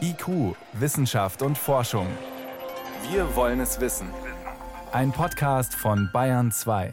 [0.00, 2.06] IQ, Wissenschaft und Forschung.
[3.10, 4.08] Wir wollen es wissen.
[4.92, 6.92] Ein Podcast von Bayern 2.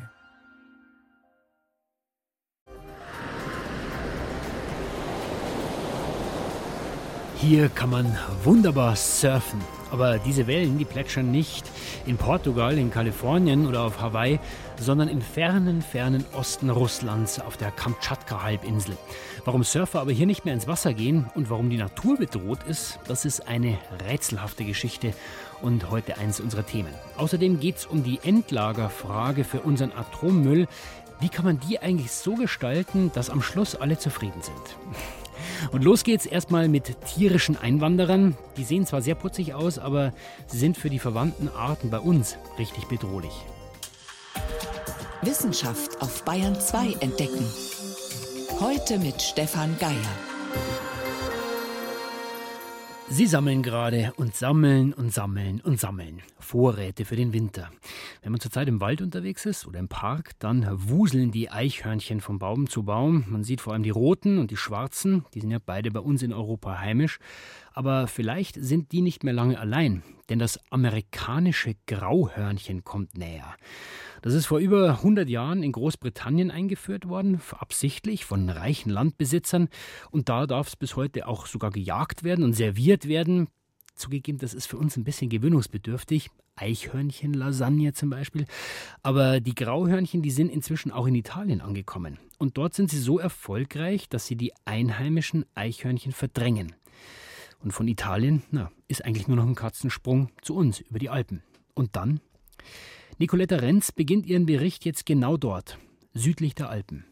[7.37, 9.62] Hier kann man wunderbar surfen.
[9.91, 11.65] Aber diese Wellen, die plätschern nicht
[12.05, 14.39] in Portugal, in Kalifornien oder auf Hawaii,
[14.79, 18.97] sondern im fernen, fernen Osten Russlands auf der Kamtschatka-Halbinsel.
[19.45, 22.99] Warum Surfer aber hier nicht mehr ins Wasser gehen und warum die Natur bedroht ist,
[23.07, 23.77] das ist eine
[24.07, 25.13] rätselhafte Geschichte
[25.62, 26.93] und heute eins unserer Themen.
[27.17, 30.67] Außerdem geht es um die Endlagerfrage für unseren Atommüll.
[31.20, 35.27] Wie kann man die eigentlich so gestalten, dass am Schluss alle zufrieden sind?
[35.72, 38.38] Und los geht's erstmal mit tierischen Einwanderern.
[38.58, 40.13] Die sehen zwar sehr putzig aus, aber
[40.48, 43.34] sie sind für die verwandten Arten bei uns richtig bedrohlich.
[45.22, 47.46] Wissenschaft auf Bayern 2 entdecken.
[48.60, 50.37] Heute mit Stefan Geier.
[53.17, 57.71] Sie sammeln gerade und sammeln und sammeln und sammeln Vorräte für den Winter.
[58.21, 62.38] Wenn man zurzeit im Wald unterwegs ist oder im Park, dann wuseln die Eichhörnchen von
[62.38, 63.26] Baum zu Baum.
[63.27, 66.22] Man sieht vor allem die roten und die schwarzen, die sind ja beide bei uns
[66.22, 67.18] in Europa heimisch.
[67.73, 73.56] Aber vielleicht sind die nicht mehr lange allein, denn das amerikanische Grauhörnchen kommt näher.
[74.22, 79.70] Das ist vor über 100 Jahren in Großbritannien eingeführt worden, absichtlich von reichen Landbesitzern.
[80.12, 83.48] Und da darf es bis heute auch sogar gejagt werden und serviert werden.
[83.95, 86.30] Zugegeben, das ist für uns ein bisschen gewöhnungsbedürftig.
[86.56, 88.45] Eichhörnchen-Lasagne zum Beispiel.
[89.04, 92.20] Aber die Grauhörnchen, die sind inzwischen auch in Italien angekommen.
[92.38, 96.76] Und dort sind sie so erfolgreich, dass sie die einheimischen Eichhörnchen verdrängen.
[97.60, 101.42] Und von Italien na, ist eigentlich nur noch ein Katzensprung zu uns über die Alpen.
[101.73, 102.20] Und dann
[103.20, 105.80] Nicoletta Renz beginnt ihren Bericht jetzt genau dort,
[106.14, 107.04] südlich der Alpen.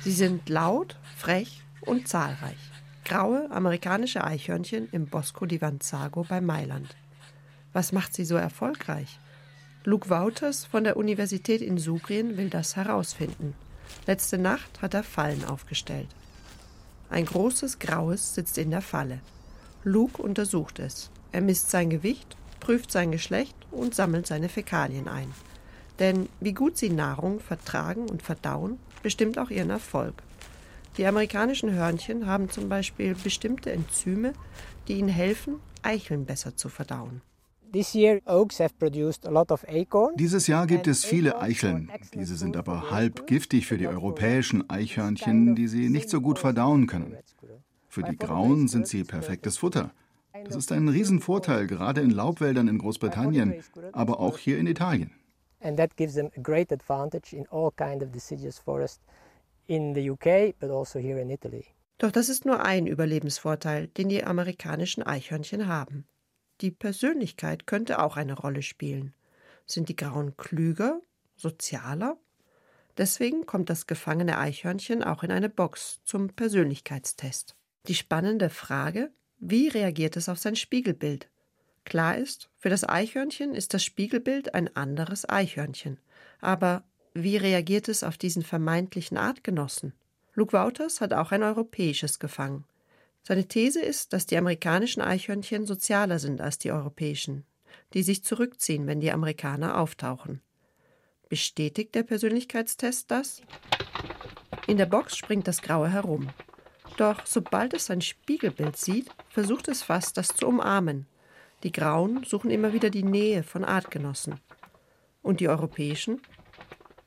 [0.00, 2.58] Sie sind laut, frech und zahlreich.
[3.04, 6.96] Graue amerikanische Eichhörnchen im Bosco di Vanzago bei Mailand.
[7.72, 9.20] Was macht sie so erfolgreich?
[9.84, 13.54] Luke Wouters von der Universität in Sugrien will das herausfinden.
[14.08, 16.08] Letzte Nacht hat er Fallen aufgestellt.
[17.10, 19.20] Ein großes Graues sitzt in der Falle.
[19.84, 21.10] Luke untersucht es.
[21.32, 25.32] Er misst sein Gewicht, prüft sein Geschlecht und sammelt seine Fäkalien ein.
[25.98, 30.22] Denn wie gut sie Nahrung vertragen und verdauen, bestimmt auch ihren Erfolg.
[30.96, 34.32] Die amerikanischen Hörnchen haben zum Beispiel bestimmte Enzyme,
[34.88, 37.22] die ihnen helfen, Eicheln besser zu verdauen.
[37.72, 37.94] Dieses
[40.48, 41.90] Jahr gibt es viele Eicheln.
[42.12, 46.88] Diese sind aber halb giftig für die europäischen Eichhörnchen, die sie nicht so gut verdauen
[46.88, 47.16] können.
[47.90, 49.92] Für die Grauen sind sie perfektes Futter.
[50.44, 55.10] Das ist ein Riesenvorteil, gerade in Laubwäldern in Großbritannien, aber auch hier in Italien.
[55.60, 59.02] And that gives them a great advantage in all kind of deciduous forest
[59.66, 61.64] in the UK, but also here in Italy.
[61.98, 66.06] Doch das ist nur ein Überlebensvorteil, den die amerikanischen Eichhörnchen haben.
[66.60, 69.14] Die Persönlichkeit könnte auch eine Rolle spielen.
[69.66, 71.00] Sind die Grauen klüger,
[71.34, 72.18] sozialer?
[72.96, 77.56] Deswegen kommt das gefangene Eichhörnchen auch in eine Box zum Persönlichkeitstest.
[77.86, 81.28] Die spannende Frage, wie reagiert es auf sein Spiegelbild?
[81.84, 85.98] Klar ist, für das Eichhörnchen ist das Spiegelbild ein anderes Eichhörnchen.
[86.40, 89.94] Aber wie reagiert es auf diesen vermeintlichen Artgenossen?
[90.34, 92.64] Luke Wouters hat auch ein europäisches gefangen.
[93.22, 97.44] Seine These ist, dass die amerikanischen Eichhörnchen sozialer sind als die europäischen,
[97.94, 100.40] die sich zurückziehen, wenn die Amerikaner auftauchen.
[101.28, 103.42] Bestätigt der Persönlichkeitstest das?
[104.66, 106.28] In der Box springt das Graue herum.
[106.96, 111.06] Doch sobald es sein Spiegelbild sieht, versucht es fast, das zu umarmen.
[111.62, 114.40] Die Grauen suchen immer wieder die Nähe von Artgenossen.
[115.22, 116.20] Und die Europäischen?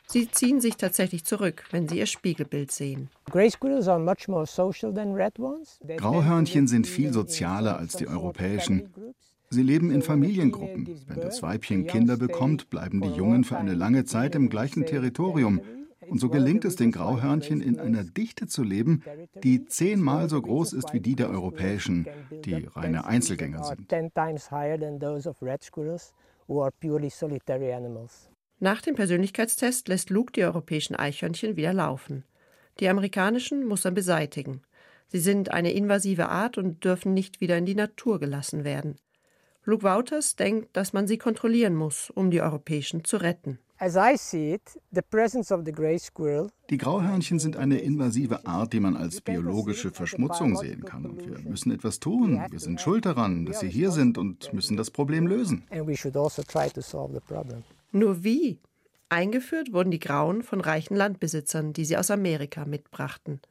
[0.05, 3.09] Sie ziehen sich tatsächlich zurück, wenn sie ihr Spiegelbild sehen.
[5.97, 8.93] Grauhörnchen sind viel sozialer als die europäischen.
[9.49, 10.87] Sie leben in Familiengruppen.
[11.07, 15.61] Wenn das Weibchen Kinder bekommt, bleiben die Jungen für eine lange Zeit im gleichen Territorium.
[16.09, 19.03] Und so gelingt es den Grauhörnchen in einer Dichte zu leben,
[19.43, 22.07] die zehnmal so groß ist wie die der europäischen,
[22.45, 23.91] die reine Einzelgänger sind.
[28.59, 32.23] Nach dem Persönlichkeitstest lässt Luke die europäischen Eichhörnchen wieder laufen.
[32.79, 34.61] Die amerikanischen muss er beseitigen.
[35.07, 38.95] Sie sind eine invasive Art und dürfen nicht wieder in die Natur gelassen werden.
[39.65, 43.59] Luke Wouters denkt, dass man sie kontrollieren muss, um die europäischen zu retten.
[46.69, 51.05] Die Grauhörnchen sind eine invasive Art, die man als biologische Verschmutzung sehen kann.
[51.05, 52.41] Und wir müssen etwas tun.
[52.49, 55.65] Wir sind schuld daran, dass sie hier sind und müssen das Problem lösen.
[55.69, 55.85] Also
[57.91, 58.61] Nur wie?
[59.09, 63.41] Eingeführt wurden die Grauen von reichen Landbesitzern, die sie aus Amerika mitbrachten.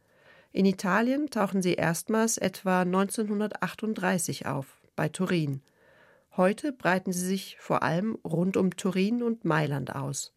[0.51, 5.61] In Italien tauchen sie erstmals etwa 1938 auf, bei Turin.
[6.37, 10.33] Heute breiten sie sich vor allem rund um Turin und Mailand aus.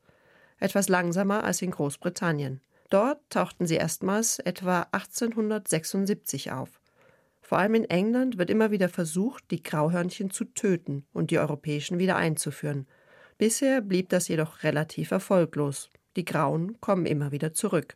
[0.59, 2.59] Etwas langsamer als in Großbritannien.
[2.89, 6.81] Dort tauchten sie erstmals etwa 1876 auf.
[7.41, 11.97] Vor allem in England wird immer wieder versucht, die Grauhörnchen zu töten und die europäischen
[11.97, 12.87] wieder einzuführen.
[13.37, 15.91] Bisher blieb das jedoch relativ erfolglos.
[16.17, 17.95] Die Grauen kommen immer wieder zurück.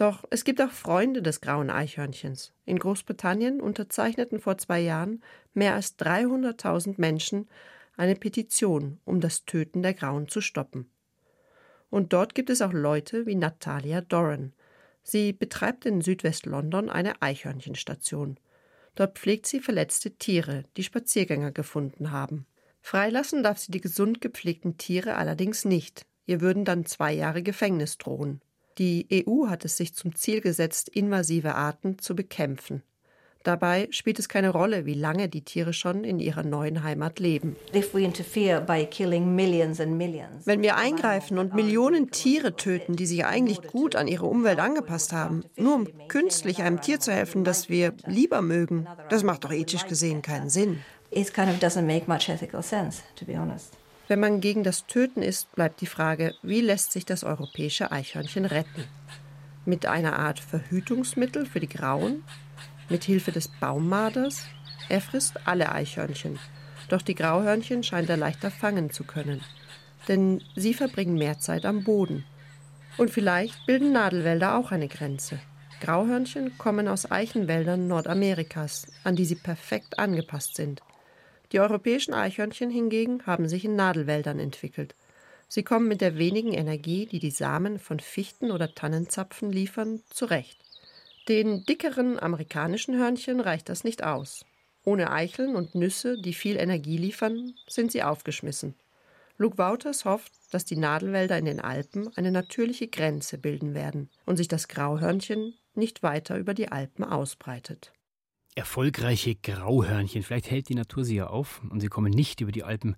[0.00, 2.54] Doch es gibt auch Freunde des grauen Eichhörnchens.
[2.64, 7.50] In Großbritannien unterzeichneten vor zwei Jahren mehr als 300.000 Menschen
[7.98, 10.90] eine Petition, um das Töten der Grauen zu stoppen.
[11.90, 14.54] Und dort gibt es auch Leute wie Natalia Doran.
[15.02, 18.40] Sie betreibt in Südwest-London eine Eichhörnchenstation.
[18.94, 22.46] Dort pflegt sie verletzte Tiere, die Spaziergänger gefunden haben.
[22.80, 26.06] Freilassen darf sie die gesund gepflegten Tiere allerdings nicht.
[26.24, 28.40] Ihr würden dann zwei Jahre Gefängnis drohen.
[28.80, 32.82] Die EU hat es sich zum Ziel gesetzt, invasive Arten zu bekämpfen.
[33.42, 37.54] Dabei spielt es keine Rolle, wie lange die Tiere schon in ihrer neuen Heimat leben.
[37.72, 37.92] Wenn
[40.62, 45.44] wir eingreifen und Millionen Tiere töten, die sich eigentlich gut an ihre Umwelt angepasst haben,
[45.56, 49.86] nur um künstlich einem Tier zu helfen, das wir lieber mögen, das macht doch ethisch
[49.86, 50.80] gesehen keinen Sinn
[51.10, 53.76] it kind of doesn't make much ethical sense, to be honest.
[54.10, 58.44] Wenn man gegen das Töten ist, bleibt die Frage, wie lässt sich das europäische Eichhörnchen
[58.44, 58.82] retten?
[59.64, 62.24] Mit einer Art Verhütungsmittel für die Grauen?
[62.88, 64.46] Mit Hilfe des Baummaders?
[64.88, 66.40] Er frisst alle Eichhörnchen.
[66.88, 69.42] Doch die Grauhörnchen scheint er leichter fangen zu können.
[70.08, 72.24] Denn sie verbringen mehr Zeit am Boden.
[72.96, 75.38] Und vielleicht bilden Nadelwälder auch eine Grenze.
[75.80, 80.82] Grauhörnchen kommen aus Eichenwäldern Nordamerikas, an die sie perfekt angepasst sind.
[81.52, 84.94] Die europäischen Eichhörnchen hingegen haben sich in Nadelwäldern entwickelt.
[85.48, 90.60] Sie kommen mit der wenigen Energie, die die Samen von Fichten oder Tannenzapfen liefern, zurecht.
[91.28, 94.44] Den dickeren amerikanischen Hörnchen reicht das nicht aus.
[94.84, 98.76] Ohne Eicheln und Nüsse, die viel Energie liefern, sind sie aufgeschmissen.
[99.36, 104.36] Luke Wouters hofft, dass die Nadelwälder in den Alpen eine natürliche Grenze bilden werden und
[104.36, 107.92] sich das Grauhörnchen nicht weiter über die Alpen ausbreitet
[108.54, 110.22] erfolgreiche Grauhörnchen.
[110.22, 112.96] Vielleicht hält die Natur sie ja auf und sie kommen nicht über die Alpen.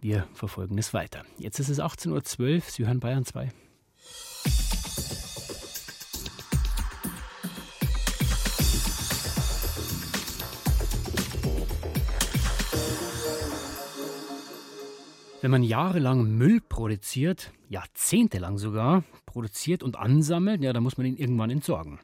[0.00, 1.24] Wir verfolgen es weiter.
[1.38, 2.60] Jetzt ist es 18.12 Uhr.
[2.60, 3.50] Sie hören Bayern 2.
[15.42, 21.16] Wenn man jahrelang Müll produziert, jahrzehntelang sogar, produziert und ansammelt, ja, dann muss man ihn
[21.16, 21.98] irgendwann entsorgen.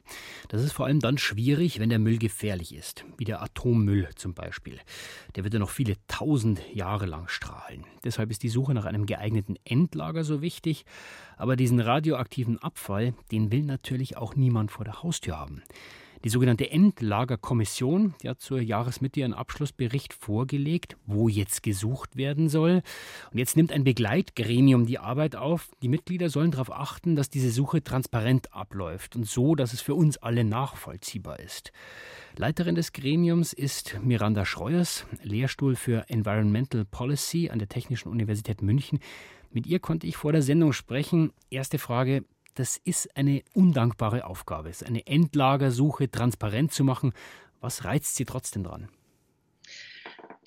[0.47, 4.33] Das ist vor allem dann schwierig, wenn der Müll gefährlich ist, wie der Atommüll zum
[4.33, 4.79] Beispiel.
[5.35, 7.85] Der wird ja noch viele tausend Jahre lang strahlen.
[8.03, 10.83] Deshalb ist die Suche nach einem geeigneten Endlager so wichtig.
[11.35, 15.61] Aber diesen radioaktiven Abfall, den will natürlich auch niemand vor der Haustür haben.
[16.23, 22.81] Die sogenannte Endlagerkommission die hat zur Jahresmitte ihren Abschlussbericht vorgelegt, wo jetzt gesucht werden soll.
[23.31, 25.69] Und jetzt nimmt ein Begleitgremium die Arbeit auf.
[25.81, 29.95] Die Mitglieder sollen darauf achten, dass diese Suche transparent abläuft und so, dass es für
[29.95, 31.71] uns alle nachvollziehbar ist.
[32.35, 38.99] Leiterin des Gremiums ist Miranda Schreuers, Lehrstuhl für Environmental Policy an der Technischen Universität München.
[39.51, 41.31] Mit ihr konnte ich vor der Sendung sprechen.
[41.49, 42.25] Erste Frage,
[42.57, 44.69] das ist eine undankbare Aufgabe.
[44.69, 47.13] Es ist eine Endlagersuche transparent zu machen.
[47.61, 48.89] Was reizt Sie trotzdem dran?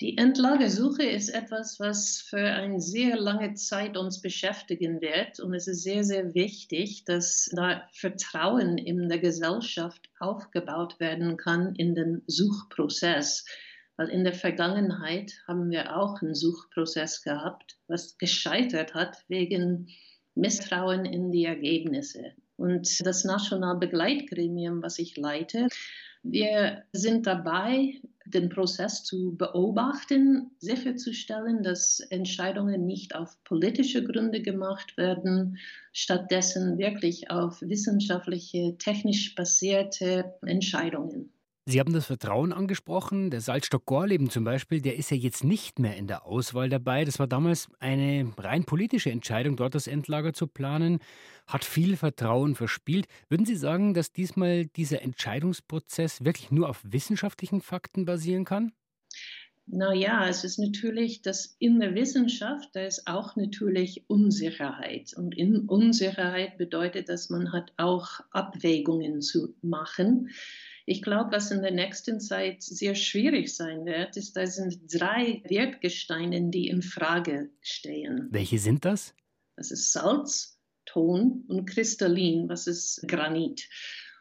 [0.01, 5.39] Die Endlagersuche ist etwas, was für eine sehr lange Zeit uns beschäftigen wird.
[5.39, 11.75] Und es ist sehr, sehr wichtig, dass da Vertrauen in der Gesellschaft aufgebaut werden kann
[11.75, 13.45] in den Suchprozess.
[13.95, 19.87] Weil in der Vergangenheit haben wir auch einen Suchprozess gehabt, was gescheitert hat wegen
[20.35, 22.33] Misstrauen in die Ergebnisse.
[22.57, 25.67] Und das Nationalbegleitgremium, was ich leite,
[26.23, 34.95] wir sind dabei, den Prozess zu beobachten, sicherzustellen, dass Entscheidungen nicht auf politische Gründe gemacht
[34.97, 35.57] werden,
[35.91, 41.33] stattdessen wirklich auf wissenschaftliche, technisch basierte Entscheidungen.
[41.65, 43.29] Sie haben das Vertrauen angesprochen.
[43.29, 47.05] Der Salzstock Gorleben zum Beispiel, der ist ja jetzt nicht mehr in der Auswahl dabei.
[47.05, 50.99] Das war damals eine rein politische Entscheidung, dort das Endlager zu planen.
[51.45, 53.05] Hat viel Vertrauen verspielt.
[53.29, 58.71] Würden Sie sagen, dass diesmal dieser Entscheidungsprozess wirklich nur auf wissenschaftlichen Fakten basieren kann?
[59.67, 65.13] Naja, es ist natürlich, dass in der Wissenschaft, da ist auch natürlich Unsicherheit.
[65.15, 70.29] Und in Unsicherheit bedeutet, dass man hat auch Abwägungen zu machen.
[70.91, 75.41] Ich glaube, was in der nächsten Zeit sehr schwierig sein wird, ist, da sind drei
[75.45, 78.27] Wertgesteine, die in Frage stehen.
[78.29, 79.15] Welche sind das?
[79.55, 83.69] Das ist Salz, Ton und Kristallin, was ist Granit.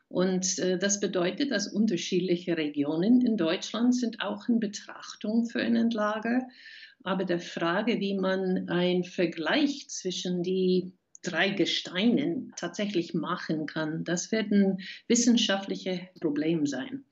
[0.07, 5.75] Und äh, das bedeutet, dass unterschiedliche Regionen in Deutschland sind auch in Betrachtung für ein
[5.75, 6.47] Endlager.
[7.03, 14.33] Aber der Frage, wie man einen Vergleich zwischen die drei Gesteinen tatsächlich machen kann, das
[14.33, 17.05] wird ein wissenschaftliches Problem sein.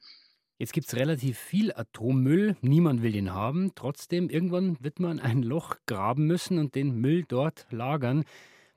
[0.61, 3.73] Jetzt gibt es relativ viel Atommüll, niemand will den haben.
[3.77, 8.25] Trotzdem, irgendwann wird man ein Loch graben müssen und den Müll dort lagern.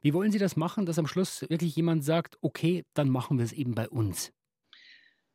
[0.02, 3.46] Wie wollen Sie das machen, dass am Schluss wirklich jemand sagt, okay, dann machen wir
[3.46, 4.32] es eben bei uns?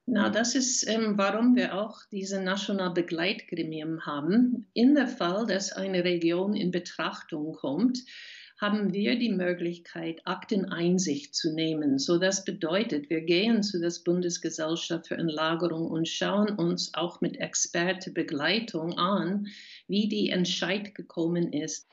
[0.09, 4.69] Na, das ist, ähm, warum wir auch diese national Begleitgremium haben.
[4.73, 8.05] In der Fall, dass eine Region in Betrachtung kommt,
[8.59, 11.99] haben wir die Möglichkeit, Akteneinsicht zu nehmen.
[11.99, 17.37] So das bedeutet, wir gehen zu der Bundesgesellschaft für Entlagerung und schauen uns auch mit
[17.37, 19.49] Expertenbegleitung an,
[19.89, 21.87] wie die Entscheid gekommen ist.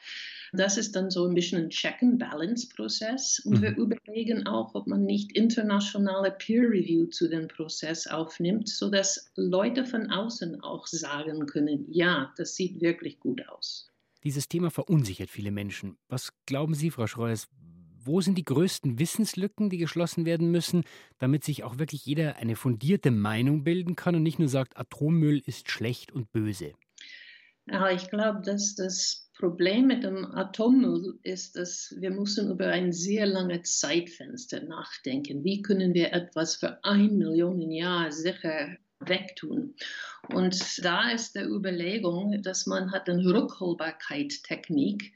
[0.53, 3.41] Das ist dann so ein bisschen ein Check-and-Balance-Prozess.
[3.43, 3.62] Und mhm.
[3.62, 10.12] wir überlegen auch, ob man nicht internationale Peer-Review zu dem Prozess aufnimmt, sodass Leute von
[10.12, 13.93] außen auch sagen können, ja, das sieht wirklich gut aus.
[14.24, 15.98] Dieses Thema verunsichert viele Menschen.
[16.08, 17.50] Was glauben Sie, Frau Schreuers?
[18.06, 20.84] Wo sind die größten Wissenslücken, die geschlossen werden müssen,
[21.20, 25.42] damit sich auch wirklich jeder eine fundierte Meinung bilden kann und nicht nur sagt, Atommüll
[25.46, 26.74] ist schlecht und böse?
[27.65, 32.92] Ja, ich glaube, dass das Problem mit dem Atommüll ist, dass wir müssen über ein
[32.92, 35.44] sehr langes Zeitfenster nachdenken.
[35.44, 38.77] Wie können wir etwas für ein Million Jahre sicher
[39.10, 39.75] wegtun.
[40.30, 45.13] Und da ist der Überlegung, dass man hat eine Rückholbarkeit-Technik,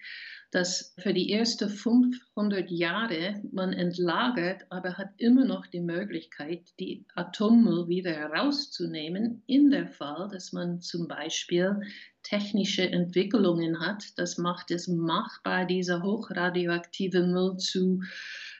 [0.51, 7.05] dass für die ersten 500 Jahre man entlagert, aber hat immer noch die Möglichkeit, die
[7.15, 11.81] Atommüll wieder herauszunehmen, in der Fall, dass man zum Beispiel
[12.23, 14.03] technische Entwicklungen hat.
[14.17, 18.01] Das macht es machbar, diese hochradioaktive Müll zu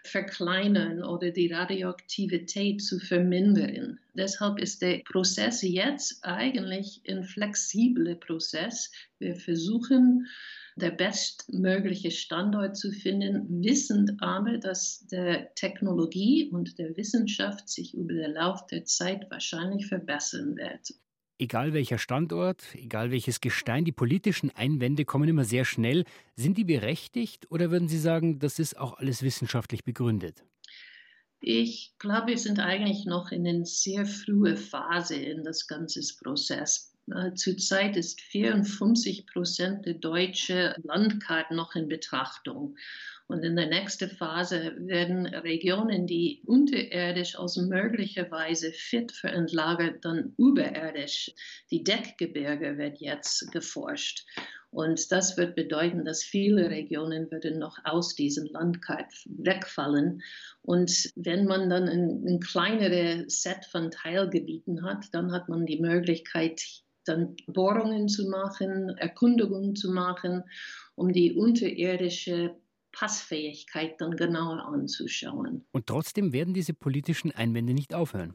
[0.08, 4.00] verkleinern oder die Radioaktivität zu vermindern.
[4.14, 8.92] Deshalb ist der Prozess jetzt eigentlich ein flexibler Prozess.
[9.20, 10.28] Wir versuchen,
[10.76, 18.14] der bestmögliche Standort zu finden, wissend aber, dass der Technologie und der Wissenschaft sich über
[18.14, 20.94] den Lauf der Zeit wahrscheinlich verbessern wird
[21.40, 26.04] egal welcher Standort, egal welches Gestein, die politischen Einwände kommen immer sehr schnell.
[26.36, 30.44] Sind die berechtigt oder würden Sie sagen, das ist auch alles wissenschaftlich begründet?
[31.40, 36.94] Ich glaube, wir sind eigentlich noch in einer sehr frühen Phase in das ganze Prozess.
[37.14, 42.76] Äh, zurzeit ist 54 Prozent der deutschen Landkarten noch in Betrachtung.
[43.28, 50.06] Und in der nächsten Phase werden Regionen, die unterirdisch aus möglicher Weise fit für Entlagert,
[50.06, 51.34] dann überirdisch.
[51.70, 54.26] Die Deckgebirge wird jetzt geforscht.
[54.70, 60.22] Und das wird bedeuten, dass viele Regionen würden noch aus diesem Landkart wegfallen.
[60.62, 65.80] Und wenn man dann ein, ein kleineres Set von Teilgebieten hat, dann hat man die
[65.80, 66.62] Möglichkeit,
[67.06, 70.44] dann Bohrungen zu machen, Erkundungen zu machen,
[70.96, 72.56] um die unterirdische
[72.98, 75.66] Passfähigkeit dann genauer anzuschauen.
[75.72, 78.34] Und trotzdem werden diese politischen Einwände nicht aufhören.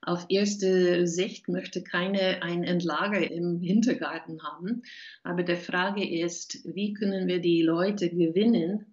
[0.00, 4.82] Auf erste Sicht möchte keine ein Endlager im Hintergarten haben.
[5.24, 8.86] Aber die Frage ist, wie können wir die Leute gewinnen,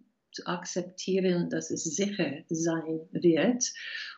[0.46, 3.72] akzeptieren, dass es sicher sein wird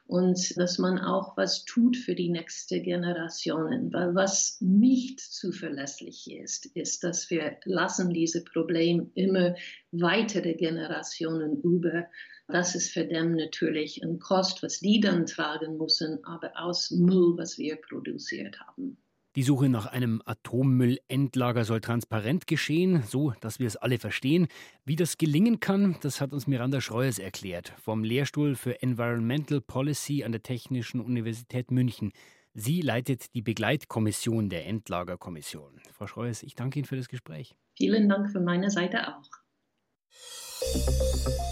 [0.07, 3.91] und dass man auch was tut für die nächste Generationen.
[3.91, 9.55] Weil was nicht zuverlässig ist, ist, dass wir lassen diese Problem immer
[9.91, 12.05] weitere Generationen über.
[12.47, 17.33] Das ist für them natürlich ein Kost, was die dann tragen müssen, aber aus Müll,
[17.37, 18.97] was wir produziert haben.
[19.35, 24.47] Die Suche nach einem Atommüllendlager soll transparent geschehen, so dass wir es alle verstehen.
[24.85, 30.23] Wie das gelingen kann, das hat uns Miranda Schreuers erklärt, vom Lehrstuhl für Environmental Policy
[30.23, 32.13] an der Technischen Universität München.
[32.53, 35.81] Sie leitet die Begleitkommission der Endlagerkommission.
[35.91, 37.55] Frau Schreuers, ich danke Ihnen für das Gespräch.
[37.77, 39.29] Vielen Dank von meiner Seite auch.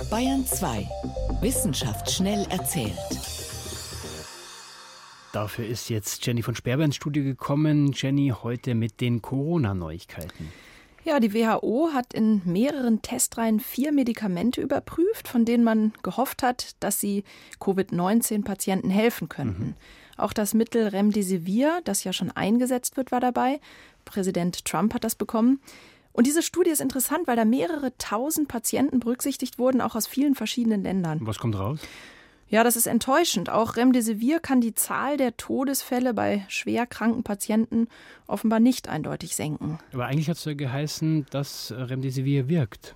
[0.09, 0.87] Bayern 2.
[1.41, 2.93] Wissenschaft schnell erzählt.
[5.33, 7.91] Dafür ist jetzt Jenny von Sperber ins Studio gekommen.
[7.91, 10.53] Jenny, heute mit den Corona-Neuigkeiten.
[11.05, 16.75] Ja, die WHO hat in mehreren Testreihen vier Medikamente überprüft, von denen man gehofft hat,
[16.81, 17.23] dass sie
[17.59, 19.63] Covid-19-Patienten helfen könnten.
[19.63, 19.75] Mhm.
[20.17, 23.59] Auch das Mittel Remdesivir, das ja schon eingesetzt wird, war dabei.
[24.05, 25.59] Präsident Trump hat das bekommen.
[26.11, 30.35] Und diese Studie ist interessant, weil da mehrere tausend Patienten berücksichtigt wurden, auch aus vielen
[30.35, 31.17] verschiedenen Ländern.
[31.23, 31.79] Was kommt raus?
[32.53, 33.49] Ja, das ist enttäuschend.
[33.49, 37.87] Auch Remdesivir kann die Zahl der Todesfälle bei schwer kranken Patienten
[38.27, 39.79] offenbar nicht eindeutig senken.
[39.91, 42.95] Aber eigentlich hat es ja geheißen, dass Remdesivir wirkt.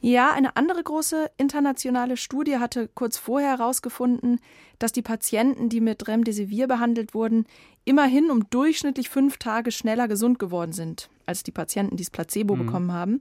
[0.00, 4.40] Ja, eine andere große internationale Studie hatte kurz vorher herausgefunden,
[4.78, 7.44] dass die Patienten, die mit Remdesivir behandelt wurden,
[7.84, 12.56] immerhin um durchschnittlich fünf Tage schneller gesund geworden sind als die Patienten, die das Placebo
[12.56, 12.64] mhm.
[12.64, 13.20] bekommen haben.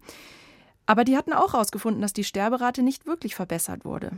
[0.87, 4.13] Aber die hatten auch herausgefunden, dass die Sterberate nicht wirklich verbessert wurde.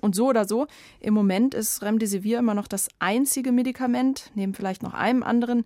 [0.00, 0.66] Und so oder so,
[0.98, 5.64] im Moment ist Remdesivir immer noch das einzige Medikament, neben vielleicht noch einem anderen,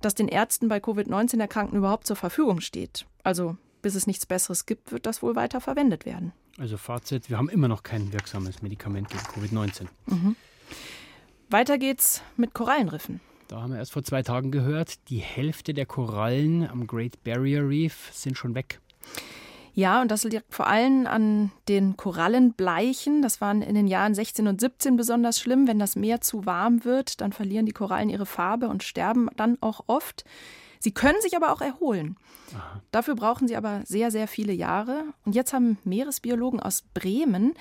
[0.00, 3.06] das den Ärzten bei Covid-19-Erkrankten überhaupt zur Verfügung steht.
[3.22, 6.32] Also bis es nichts Besseres gibt, wird das wohl weiter verwendet werden.
[6.58, 9.86] Also Fazit, wir haben immer noch kein wirksames Medikament gegen Covid-19.
[10.06, 10.36] Mhm.
[11.48, 13.20] Weiter geht's mit Korallenriffen.
[13.48, 17.68] Da haben wir erst vor zwei Tagen gehört, die Hälfte der Korallen am Great Barrier
[17.68, 18.80] Reef sind schon weg.
[19.74, 23.22] Ja, und das liegt vor allem an den Korallenbleichen.
[23.22, 25.66] Das waren in den Jahren 16 und 17 besonders schlimm.
[25.66, 29.58] Wenn das Meer zu warm wird, dann verlieren die Korallen ihre Farbe und sterben dann
[29.60, 30.24] auch oft.
[30.80, 32.16] Sie können sich aber auch erholen.
[32.54, 32.82] Aha.
[32.90, 35.04] Dafür brauchen sie aber sehr, sehr viele Jahre.
[35.24, 37.54] Und jetzt haben Meeresbiologen aus Bremen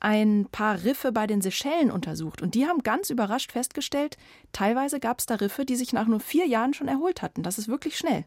[0.00, 2.42] ein paar Riffe bei den Seychellen untersucht.
[2.42, 4.18] Und die haben ganz überrascht festgestellt,
[4.52, 7.42] teilweise gab es da Riffe, die sich nach nur vier Jahren schon erholt hatten.
[7.42, 8.24] Das ist wirklich schnell.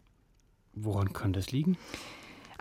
[0.74, 1.78] Woran kann das liegen?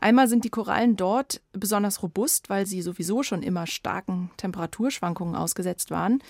[0.06, 5.90] Einmal sind die Korallen dort besonders robust, weil sie sowieso schon immer starken Temperaturschwankungen ausgesetzt
[5.90, 6.22] waren.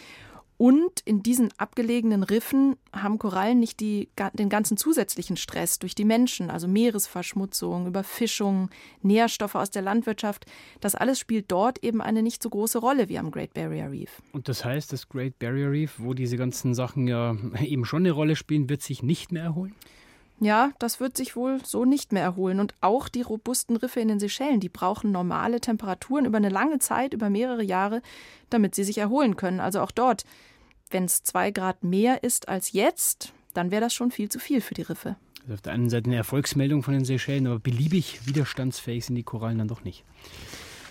[0.56, 6.06] Und in diesen abgelegenen Riffen haben Korallen nicht die, den ganzen zusätzlichen Stress durch die
[6.06, 8.70] Menschen, also Meeresverschmutzung, Überfischung,
[9.02, 10.46] Nährstoffe aus der Landwirtschaft.
[10.80, 14.22] Das alles spielt dort eben eine nicht so große Rolle wie am Great Barrier Reef.
[14.32, 18.12] Und das heißt, das Great Barrier Reef, wo diese ganzen Sachen ja eben schon eine
[18.12, 19.74] Rolle spielen, wird sich nicht mehr erholen?
[20.38, 22.60] Ja, das wird sich wohl so nicht mehr erholen.
[22.60, 26.78] Und auch die robusten Riffe in den Seychellen, die brauchen normale Temperaturen über eine lange
[26.78, 28.02] Zeit, über mehrere Jahre,
[28.50, 29.60] damit sie sich erholen können.
[29.60, 30.24] Also auch dort,
[30.90, 34.60] wenn es zwei Grad mehr ist als jetzt, dann wäre das schon viel zu viel
[34.60, 35.16] für die Riffe.
[35.42, 39.22] Also auf der einen Seite eine Erfolgsmeldung von den Seychellen, aber beliebig widerstandsfähig sind die
[39.22, 40.04] Korallen dann doch nicht.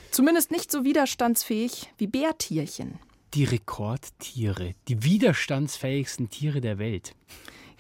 [0.10, 3.00] Zumindest nicht so widerstandsfähig wie Bärtierchen.
[3.36, 7.16] Die Rekordtiere, die widerstandsfähigsten Tiere der Welt.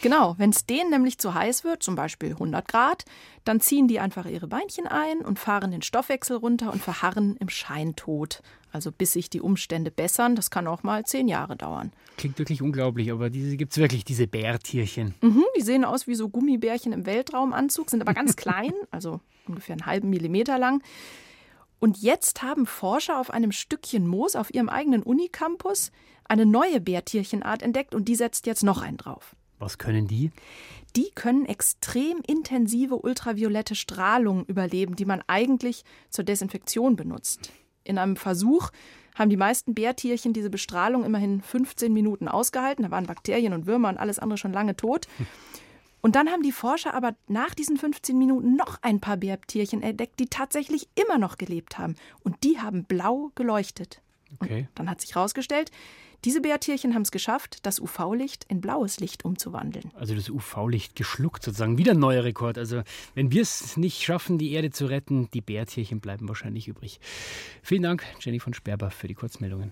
[0.01, 3.05] Genau, wenn es denen nämlich zu heiß wird, zum Beispiel 100 Grad,
[3.45, 7.47] dann ziehen die einfach ihre Beinchen ein und fahren den Stoffwechsel runter und verharren im
[7.47, 8.41] Scheintod.
[8.73, 11.93] Also bis sich die Umstände bessern, das kann auch mal zehn Jahre dauern.
[12.17, 15.15] Klingt wirklich unglaublich, aber diese gibt es wirklich, diese Bärtierchen.
[15.21, 19.75] Mhm, die sehen aus wie so Gummibärchen im Weltraumanzug, sind aber ganz klein, also ungefähr
[19.75, 20.83] einen halben Millimeter lang.
[21.79, 25.91] Und jetzt haben Forscher auf einem Stückchen Moos auf ihrem eigenen Unicampus
[26.23, 29.35] eine neue Bärtierchenart entdeckt und die setzt jetzt noch einen drauf.
[29.59, 30.31] Was können die?
[30.95, 37.51] Die können extrem intensive ultraviolette Strahlung überleben, die man eigentlich zur Desinfektion benutzt.
[37.83, 38.71] In einem Versuch
[39.13, 42.83] haben die meisten Bärtierchen diese Bestrahlung immerhin 15 Minuten ausgehalten.
[42.83, 45.07] Da waren Bakterien und Würmer und alles andere schon lange tot.
[46.05, 50.19] Und dann haben die Forscher aber nach diesen 15 Minuten noch ein paar Bärtierchen entdeckt,
[50.19, 51.95] die tatsächlich immer noch gelebt haben.
[52.23, 54.03] Und die haben blau geleuchtet.
[54.37, 54.67] Okay.
[54.75, 55.71] Dann hat sich herausgestellt,
[56.23, 59.91] diese Bärtierchen haben es geschafft, das UV-Licht in blaues Licht umzuwandeln.
[59.95, 61.79] Also das UV-Licht geschluckt sozusagen.
[61.79, 62.59] Wieder ein neuer Rekord.
[62.59, 62.83] Also
[63.15, 66.99] wenn wir es nicht schaffen, die Erde zu retten, die Bärtierchen bleiben wahrscheinlich übrig.
[67.63, 69.71] Vielen Dank, Jenny von Sperber, für die Kurzmeldungen.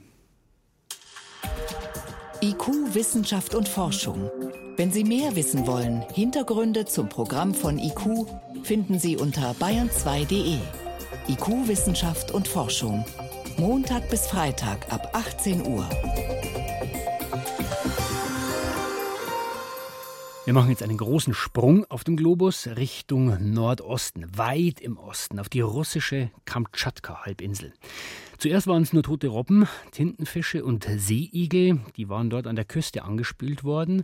[2.43, 4.29] IQ, Wissenschaft und Forschung.
[4.75, 8.27] Wenn Sie mehr wissen wollen, Hintergründe zum Programm von IQ
[8.63, 10.57] finden Sie unter bayern2.de.
[11.29, 13.05] IQ, Wissenschaft und Forschung.
[13.55, 15.89] Montag bis Freitag ab 18 Uhr.
[20.43, 25.47] Wir machen jetzt einen großen Sprung auf dem Globus Richtung Nordosten, weit im Osten, auf
[25.47, 27.71] die russische Kamtschatka-Halbinsel.
[28.43, 33.05] Zuerst waren es nur tote Robben, Tintenfische und Seeigel, die waren dort an der Küste
[33.05, 34.03] angespült worden.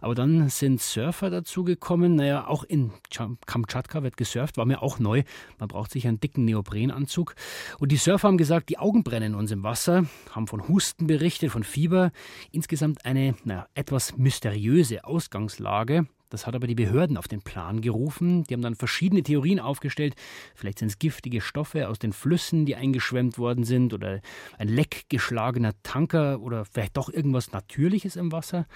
[0.00, 2.14] Aber dann sind Surfer dazugekommen.
[2.14, 2.92] Naja, auch in
[3.46, 5.24] Kamtschatka wird gesurft, war mir auch neu.
[5.58, 7.34] Man braucht sich einen dicken Neoprenanzug.
[7.80, 11.50] Und die Surfer haben gesagt, die Augen brennen uns im Wasser, haben von Husten berichtet,
[11.50, 12.12] von Fieber.
[12.52, 16.06] Insgesamt eine naja, etwas mysteriöse Ausgangslage.
[16.30, 18.44] Das hat aber die Behörden auf den Plan gerufen.
[18.44, 20.14] Die haben dann verschiedene Theorien aufgestellt.
[20.54, 24.20] Vielleicht sind es giftige Stoffe aus den Flüssen, die eingeschwemmt worden sind, oder
[24.56, 28.66] ein Leck geschlagener Tanker oder vielleicht doch irgendwas Natürliches im Wasser.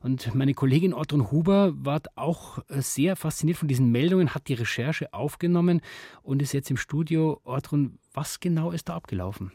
[0.00, 5.12] Und meine Kollegin Ortrun Huber war auch sehr fasziniert von diesen Meldungen, hat die Recherche
[5.14, 5.80] aufgenommen
[6.22, 7.40] und ist jetzt im Studio.
[7.44, 9.52] Ortrun, was genau ist da abgelaufen?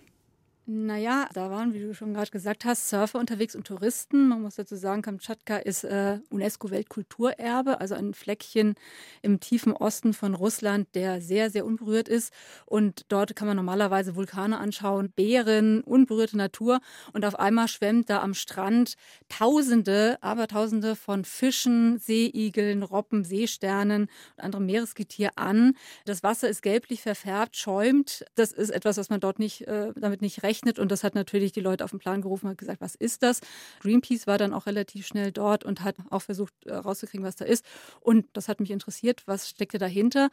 [0.71, 4.27] Naja, da waren, wie du schon gerade gesagt hast, Surfer unterwegs und Touristen.
[4.27, 8.75] Man muss dazu sagen, Kamtschatka ist äh, UNESCO-Weltkulturerbe, also ein Fleckchen
[9.23, 12.31] im tiefen Osten von Russland, der sehr, sehr unberührt ist.
[12.67, 16.81] Und dort kann man normalerweise Vulkane anschauen, Bären, unberührte Natur.
[17.13, 18.93] Und auf einmal schwemmt da am Strand
[19.27, 24.03] Tausende, aber Tausende von Fischen, Seeigeln, Robben, Seesternen
[24.37, 25.75] und anderem Meeresgetier an.
[26.05, 28.23] Das Wasser ist gelblich verfärbt, schäumt.
[28.35, 31.15] Das ist etwas, was man dort nicht, äh, damit nicht rechnet gerechnet und das hat
[31.15, 33.41] natürlich die Leute auf den Plan gerufen und gesagt, was ist das?
[33.81, 37.65] Greenpeace war dann auch relativ schnell dort und hat auch versucht äh, was da ist.
[38.01, 40.29] Und das hat mich interessiert, was steckte dahinter,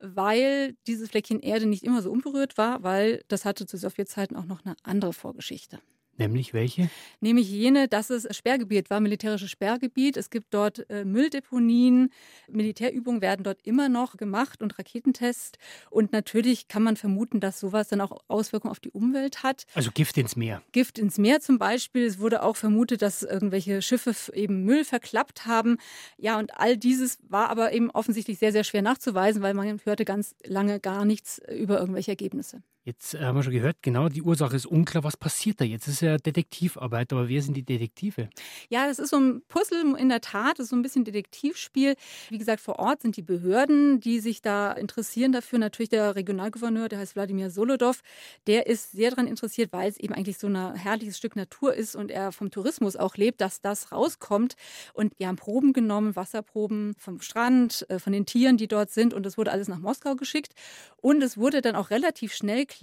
[0.00, 4.46] weil dieses Fleckchen Erde nicht immer so unberührt war, weil das hatte zu Sowjetzeiten auch
[4.46, 5.80] noch eine andere Vorgeschichte.
[6.18, 6.90] Nämlich welche?
[7.20, 10.16] Nämlich jene, dass es Sperrgebiet war, militärisches Sperrgebiet.
[10.16, 12.10] Es gibt dort äh, Mülldeponien.
[12.48, 15.58] Militärübungen werden dort immer noch gemacht und Raketentests.
[15.90, 19.64] Und natürlich kann man vermuten, dass sowas dann auch Auswirkungen auf die Umwelt hat.
[19.74, 20.62] Also Gift ins Meer.
[20.72, 22.04] Gift ins Meer zum Beispiel.
[22.06, 25.76] Es wurde auch vermutet, dass irgendwelche Schiffe eben Müll verklappt haben.
[26.16, 30.04] Ja, und all dieses war aber eben offensichtlich sehr, sehr schwer nachzuweisen, weil man hörte
[30.04, 32.62] ganz lange gar nichts über irgendwelche Ergebnisse.
[32.86, 35.02] Jetzt äh, haben wir schon gehört, genau, die Ursache ist unklar.
[35.02, 35.88] Was passiert da jetzt?
[35.88, 38.28] Das ist ja Detektivarbeit, aber wer sind die Detektive?
[38.68, 41.96] Ja, das ist so ein Puzzle in der Tat, das ist so ein bisschen Detektivspiel.
[42.28, 45.58] Wie gesagt, vor Ort sind die Behörden, die sich da interessieren dafür.
[45.58, 48.02] Natürlich der Regionalgouverneur, der heißt Wladimir Solodov,
[48.46, 51.96] der ist sehr daran interessiert, weil es eben eigentlich so ein herrliches Stück Natur ist
[51.96, 54.54] und er vom Tourismus auch lebt, dass das rauskommt.
[54.94, 59.12] Und wir haben Proben genommen, Wasserproben vom Strand, äh, von den Tieren, die dort sind.
[59.12, 60.54] Und das wurde alles nach Moskau geschickt.
[60.98, 62.75] Und es wurde dann auch relativ schnell klar.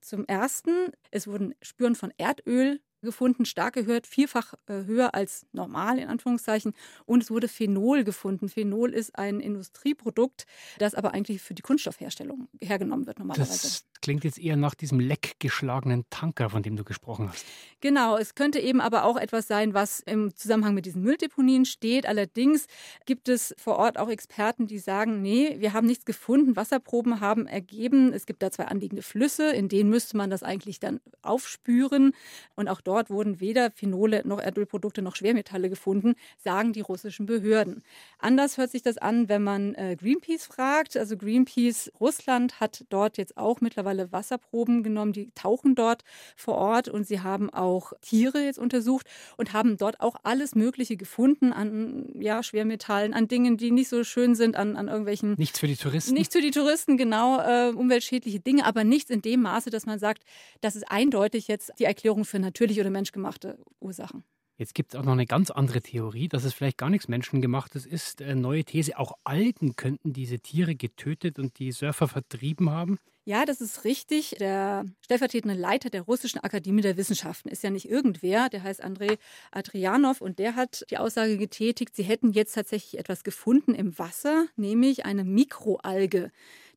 [0.00, 5.98] Zum Ersten, es wurden Spuren von Erdöl gefunden, stark gehört, vielfach äh, höher als normal
[5.98, 6.72] in Anführungszeichen.
[7.06, 8.48] Und es wurde Phenol gefunden.
[8.48, 10.46] Phenol ist ein Industrieprodukt,
[10.78, 13.50] das aber eigentlich für die Kunststoffherstellung hergenommen wird normalerweise.
[13.50, 17.44] Das klingt jetzt eher nach diesem leckgeschlagenen Tanker, von dem du gesprochen hast.
[17.80, 22.06] Genau, es könnte eben aber auch etwas sein, was im Zusammenhang mit diesen Mülldeponien steht.
[22.06, 22.66] Allerdings
[23.06, 26.56] gibt es vor Ort auch Experten, die sagen, nee, wir haben nichts gefunden.
[26.56, 30.80] Wasserproben haben ergeben, es gibt da zwei anliegende Flüsse, in denen müsste man das eigentlich
[30.80, 32.12] dann aufspüren.
[32.56, 37.82] Und auch dort wurden weder Phenole noch Erdölprodukte noch Schwermetalle gefunden, sagen die russischen Behörden.
[38.18, 40.96] Anders hört sich das an, wenn man äh, Greenpeace fragt.
[40.96, 46.02] Also Greenpeace Russland hat dort jetzt auch mittlerweile Wasserproben genommen, die tauchen dort
[46.34, 50.96] vor Ort und sie haben auch Tiere jetzt untersucht und haben dort auch alles Mögliche
[50.96, 55.34] gefunden an ja, Schwermetallen, an Dingen, die nicht so schön sind, an, an irgendwelchen.
[55.36, 56.14] Nichts für die Touristen.
[56.14, 59.98] Nichts für die Touristen, genau, äh, umweltschädliche Dinge, aber nichts in dem Maße, dass man
[59.98, 60.22] sagt,
[60.62, 64.24] das ist eindeutig jetzt die Erklärung für natürliche natürliche oder menschgemachte Ursachen.
[64.56, 67.86] Jetzt gibt es auch noch eine ganz andere Theorie, dass es vielleicht gar nichts Menschengemachtes
[67.86, 68.20] ist.
[68.20, 72.98] Eine neue These, auch Algen könnten diese Tiere getötet und die Surfer vertrieben haben.
[73.24, 74.36] Ja, das ist richtig.
[74.40, 79.18] Der stellvertretende Leiter der Russischen Akademie der Wissenschaften ist ja nicht irgendwer, der heißt Andrei
[79.52, 84.46] Adrianov und der hat die Aussage getätigt, sie hätten jetzt tatsächlich etwas gefunden im Wasser,
[84.56, 86.32] nämlich eine Mikroalge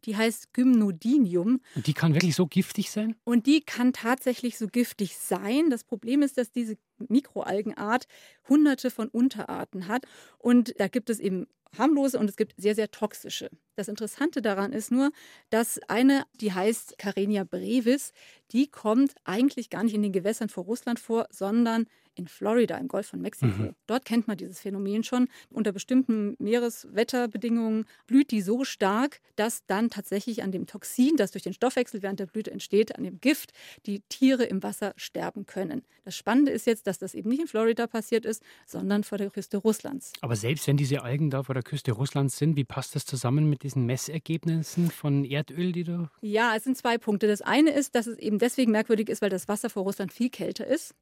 [0.05, 1.61] die heißt Gymnodinium.
[1.75, 3.15] Und die kann wirklich so giftig sein?
[3.23, 5.69] Und die kann tatsächlich so giftig sein.
[5.69, 6.77] Das Problem ist, dass diese
[7.09, 8.05] Mikroalgenart
[8.47, 10.05] hunderte von Unterarten hat.
[10.37, 13.49] Und da gibt es eben harmlose und es gibt sehr, sehr toxische.
[13.75, 15.11] Das Interessante daran ist nur,
[15.49, 18.11] dass eine, die heißt Carenia brevis,
[18.51, 22.89] die kommt eigentlich gar nicht in den Gewässern vor Russland vor, sondern in Florida, im
[22.89, 23.47] Golf von Mexiko.
[23.47, 23.75] Mhm.
[23.87, 25.29] Dort kennt man dieses Phänomen schon.
[25.49, 31.43] Unter bestimmten Meereswetterbedingungen blüht die so stark, dass dann tatsächlich an dem Toxin, das durch
[31.43, 33.53] den Stoffwechsel während der Blüte entsteht, an dem Gift,
[33.85, 35.83] die Tiere im Wasser sterben können.
[36.03, 39.29] Das Spannende ist jetzt, dass das eben nicht in Florida passiert ist, sondern vor der
[39.29, 40.11] Küste Russlands.
[40.19, 43.49] Aber selbst wenn diese Algen da vor der Küste Russlands sind, wie passt das zusammen
[43.49, 46.09] mit diesen Messergebnissen von Erdöl, die du.
[46.19, 47.27] Ja, es sind zwei Punkte.
[47.27, 50.29] Das eine ist, dass es eben deswegen merkwürdig ist, weil das Wasser vor Russland viel
[50.29, 50.93] kälter ist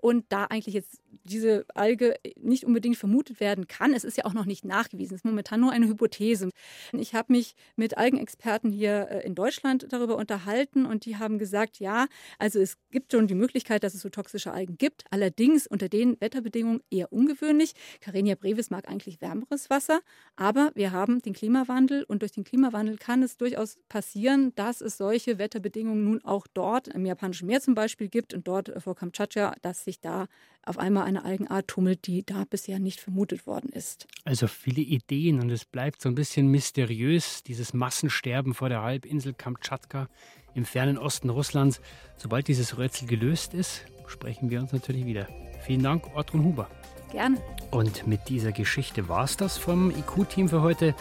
[0.00, 3.94] und da eigentlich jetzt diese Alge nicht unbedingt vermutet werden kann.
[3.94, 5.14] Es ist ja auch noch nicht nachgewiesen.
[5.14, 6.50] Es ist momentan nur eine Hypothese.
[6.92, 11.78] Ich habe mich mit Algenexperten hier äh, in Deutschland darüber unterhalten und die haben gesagt,
[11.78, 12.06] ja,
[12.38, 15.04] also es gibt schon die Möglichkeit, dass es so toxische Algen gibt.
[15.10, 15.31] Allerdings
[15.70, 17.72] unter den Wetterbedingungen eher ungewöhnlich.
[18.00, 20.00] Carenia brevis mag eigentlich wärmeres Wasser,
[20.36, 24.96] aber wir haben den Klimawandel und durch den Klimawandel kann es durchaus passieren, dass es
[24.96, 29.54] solche Wetterbedingungen nun auch dort im Japanischen Meer zum Beispiel gibt und dort vor Kamtschatka,
[29.62, 30.26] dass sich da
[30.64, 34.06] auf einmal eine Algenart tummelt, die da bisher nicht vermutet worden ist.
[34.24, 39.34] Also viele Ideen und es bleibt so ein bisschen mysteriös, dieses Massensterben vor der Halbinsel
[39.34, 40.08] Kamtschatka
[40.54, 41.80] im fernen Osten Russlands.
[42.16, 45.26] Sobald dieses Rätsel gelöst ist, sprechen wir uns natürlich wieder.
[45.62, 46.68] Vielen Dank, Ortrun Huber.
[47.10, 47.38] Gerne.
[47.70, 50.94] Und mit dieser Geschichte war es das vom IQ-Team für heute.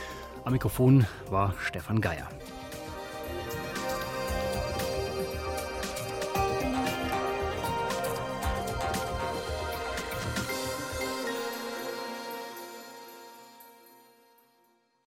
[0.44, 2.28] Am Mikrofon war Stefan Geier.